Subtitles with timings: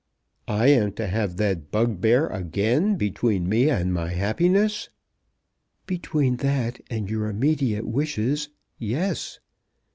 [0.47, 4.89] "I am to have that bugbear again between me and my happiness?"
[5.85, 9.39] "Between that and your immediate wishes; yes.